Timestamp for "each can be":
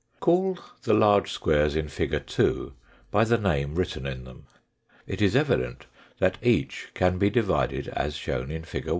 6.41-7.29